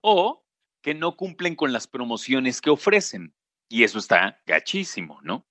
[0.00, 0.44] o
[0.82, 3.34] que no cumplen con las promociones que ofrecen.
[3.68, 5.46] Y eso está gachísimo, ¿no?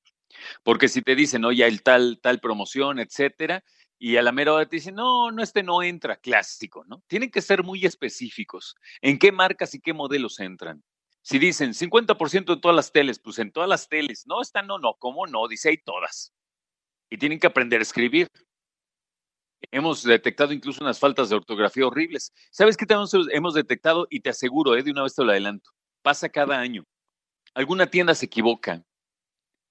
[0.63, 3.63] Porque si te dicen, oye, el tal, tal promoción, etcétera,
[3.97, 7.03] y a la mera hora te dicen, no, no, este no entra, clásico, ¿no?
[7.07, 8.75] Tienen que ser muy específicos.
[9.01, 10.83] ¿En qué marcas y qué modelos entran?
[11.21, 14.25] Si dicen 50% en todas las teles, pues en todas las teles.
[14.25, 15.47] No, están, no, no, ¿cómo no?
[15.49, 16.33] Dice ahí todas.
[17.09, 18.27] Y tienen que aprender a escribir.
[19.71, 22.33] Hemos detectado incluso unas faltas de ortografía horribles.
[22.51, 24.07] ¿Sabes qué hemos, hemos detectado?
[24.09, 25.71] Y te aseguro, eh, de una vez te lo adelanto.
[26.01, 26.85] Pasa cada año.
[27.53, 28.83] Alguna tienda se equivoca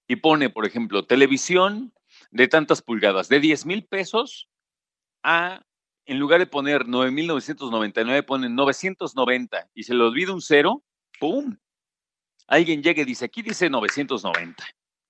[0.08, 1.92] y pone, por ejemplo, televisión
[2.30, 4.48] de tantas pulgadas, de 10 mil pesos
[5.23, 5.62] a,
[6.06, 10.83] en lugar de poner 9.999, ponen 990 y se le olvida un cero,
[11.20, 11.56] ¡pum!
[12.47, 14.64] Alguien llega y dice, aquí dice 990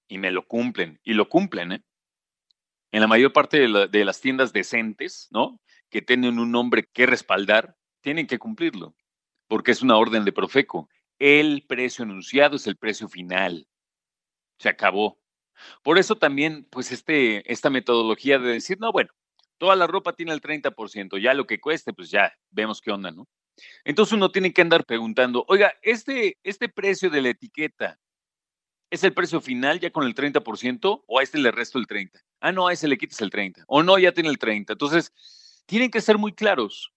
[0.09, 1.83] y me lo cumplen, y lo cumplen, ¿eh?
[2.99, 5.61] En la mayor parte de, las tiendas decentes, ¿no?
[5.89, 8.97] Que tienen un nombre que respaldar, tienen que cumplirlo,
[9.47, 10.89] porque es una orden de Profeco.
[11.21, 13.69] El precio anunciado es el precio final.
[14.59, 15.21] Se acabó.
[15.85, 19.11] Por eso también, pues, este, esta metodología de decir, no, bueno,
[19.59, 23.13] toda la ropa tiene el 30%, ya lo que cueste, pues ya vemos qué onda,
[23.13, 23.29] ¿no?
[23.85, 28.01] Entonces uno tiene que andar preguntando, oiga, este, este precio de la etiqueta,
[28.91, 32.28] ¿es el precio final ya con el 30% o a este le resto el 30%?
[32.41, 34.73] Ah, no, a ese le quitas el 30%, o no, ya tiene el 30%.
[34.73, 35.13] Entonces,
[35.67, 36.93] tienen que ser muy claros.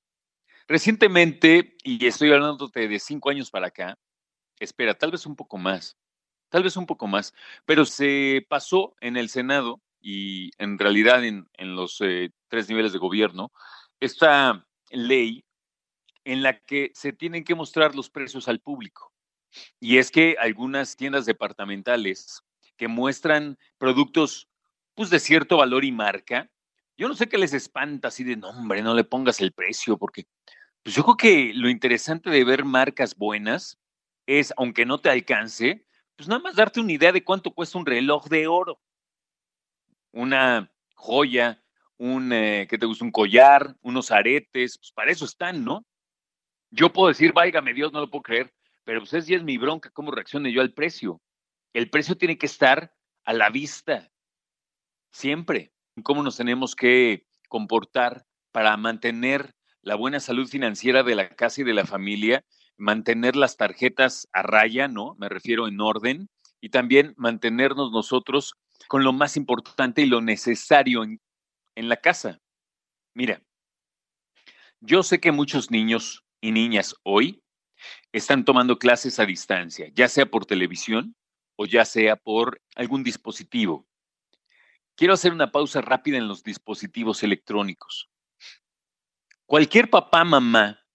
[0.67, 3.97] Recientemente, y estoy hablando de cinco años para acá,
[4.59, 5.97] espera, tal vez un poco más,
[6.49, 7.33] tal vez un poco más,
[7.65, 12.99] pero se pasó en el Senado y en realidad en, los eh, tres niveles de
[12.99, 13.51] gobierno
[13.99, 15.45] esta ley
[16.23, 19.13] en la que se tienen que mostrar los precios al público.
[19.79, 22.41] Y es que algunas tiendas departamentales
[22.77, 24.49] que muestran productos
[25.09, 26.49] de cierto valor y marca,
[26.97, 30.25] yo no sé qué les espanta así de, nombre, no le pongas el precio, porque
[30.83, 33.79] pues yo creo que lo interesante de ver marcas buenas
[34.25, 35.85] es, aunque no te alcance,
[36.15, 38.79] pues nada más darte una idea de cuánto cuesta un reloj de oro,
[40.11, 41.63] una joya,
[41.97, 43.05] un, eh, ¿qué te gusta?
[43.05, 45.85] Un collar, unos aretes, pues para eso están, ¿no?
[46.69, 49.89] Yo puedo decir, váigame Dios, no lo puedo creer, pero pues es, es mi bronca,
[49.91, 51.21] cómo reaccione yo al precio.
[51.73, 54.10] El precio tiene que estar a la vista,
[55.11, 55.71] siempre.
[56.03, 61.63] Cómo nos tenemos que comportar para mantener la buena salud financiera de la casa y
[61.63, 62.43] de la familia
[62.77, 65.15] mantener las tarjetas a raya, ¿no?
[65.19, 66.29] Me refiero en orden,
[66.61, 68.53] y también mantenernos nosotros
[68.87, 71.19] con lo más importante y lo necesario en,
[71.75, 72.39] en la casa.
[73.15, 73.41] Mira,
[74.79, 77.43] yo sé que muchos niños y niñas hoy
[78.11, 81.15] están tomando clases a distancia, ya sea por televisión
[81.57, 83.87] o ya sea por algún dispositivo.
[85.01, 88.07] Quiero hacer una pausa rápida en los dispositivos electrónicos.
[89.47, 90.85] Cualquier papá, mamá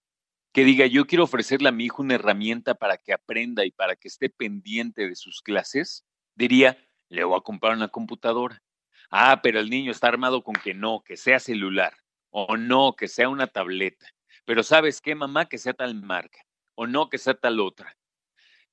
[0.53, 3.97] que diga, yo quiero ofrecerle a mi hijo una herramienta para que aprenda y para
[3.97, 6.77] que esté pendiente de sus clases, diría,
[7.09, 8.63] le voy a comprar una computadora.
[9.09, 11.93] Ah, pero el niño está armado con que no, que sea celular,
[12.29, 14.07] o no, que sea una tableta.
[14.45, 16.45] Pero sabes qué, mamá, que sea tal marca,
[16.75, 17.97] o no, que sea tal otra.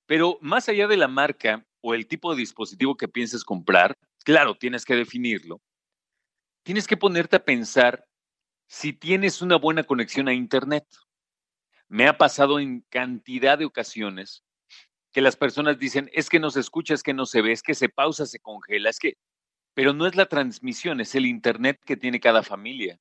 [0.06, 4.56] Pero más allá de la marca o el tipo de dispositivo que pienses comprar, claro,
[4.56, 5.60] tienes que definirlo.
[6.64, 8.06] Tienes que ponerte a pensar
[8.66, 10.86] si tienes una buena conexión a Internet.
[11.88, 14.42] Me ha pasado en cantidad de ocasiones
[15.12, 17.62] que las personas dicen, es que no se escucha, es que no se ve, es
[17.62, 19.14] que se pausa, se congela, es que,
[19.72, 22.98] pero no es la transmisión, es el Internet que tiene cada familia.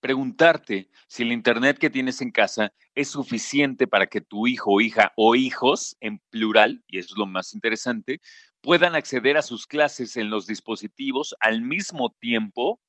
[0.00, 5.12] Preguntarte si el Internet que tienes en casa es suficiente para que tu hijo hija
[5.16, 8.20] o hijos, en plural, y eso es lo más interesante,
[8.60, 12.80] puedan acceder a sus clases en los dispositivos al mismo tiempo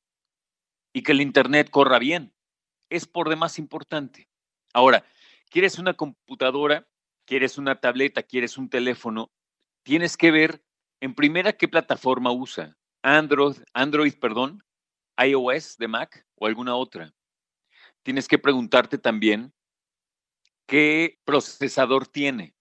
[0.93, 2.33] y que el Internet corra bien.
[2.89, 4.27] Es por demás importante.
[4.73, 5.05] Ahora,
[5.49, 6.87] quieres una computadora,
[7.25, 9.31] quieres una tableta, quieres un teléfono,
[9.83, 10.63] tienes que ver
[10.99, 12.77] en primera qué plataforma usa.
[13.01, 14.63] Android, Android, perdón,
[15.17, 17.13] iOS de Mac o alguna otra.
[18.03, 19.53] Tienes que preguntarte también
[20.65, 22.55] qué procesador tiene.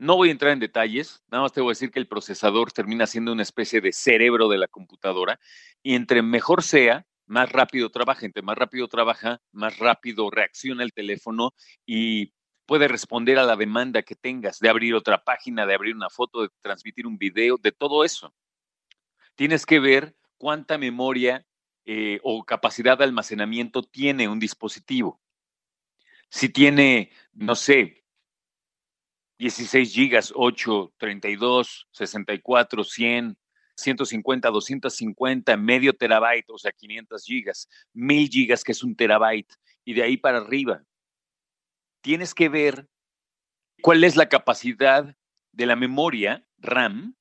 [0.00, 2.72] No voy a entrar en detalles, nada más te voy a decir que el procesador
[2.72, 5.38] termina siendo una especie de cerebro de la computadora
[5.82, 10.94] y entre mejor sea, más rápido trabaja, entre más rápido trabaja, más rápido reacciona el
[10.94, 11.52] teléfono
[11.84, 12.32] y
[12.64, 16.44] puede responder a la demanda que tengas de abrir otra página, de abrir una foto,
[16.44, 18.34] de transmitir un video, de todo eso.
[19.34, 21.44] Tienes que ver cuánta memoria
[21.84, 25.20] eh, o capacidad de almacenamiento tiene un dispositivo.
[26.30, 27.99] Si tiene, no sé,
[29.40, 33.38] 16 gigas, 8, 32, 64, 100,
[33.74, 39.50] 150, 250, medio terabyte, o sea, 500 gigas, 1000 gigas, que es un terabyte,
[39.82, 40.84] y de ahí para arriba.
[42.02, 42.86] Tienes que ver
[43.80, 45.16] cuál es la capacidad
[45.52, 47.16] de la memoria RAM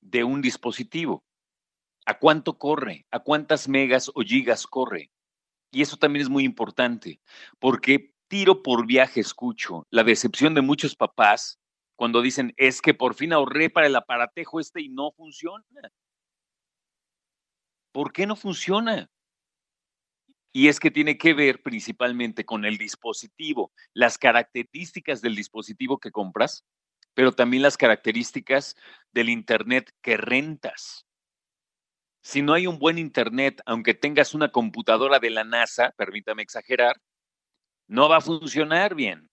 [0.00, 1.24] de un dispositivo.
[2.06, 3.06] ¿A cuánto corre?
[3.10, 5.10] ¿A cuántas megas o gigas corre?
[5.72, 7.20] Y eso también es muy importante,
[7.58, 11.58] porque tiro por viaje escucho la decepción de muchos papás
[11.96, 15.64] cuando dicen, es que por fin ahorré para el aparatejo este y no funciona.
[17.92, 19.10] ¿Por qué no funciona?
[20.52, 26.12] Y es que tiene que ver principalmente con el dispositivo, las características del dispositivo que
[26.12, 26.64] compras,
[27.14, 28.76] pero también las características
[29.12, 31.04] del Internet que rentas.
[32.22, 36.96] Si no hay un buen Internet, aunque tengas una computadora de la NASA, permítame exagerar,
[37.90, 39.28] no va a funcionar bien.